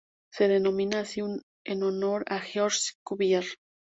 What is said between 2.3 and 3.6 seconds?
Georges Cuvier.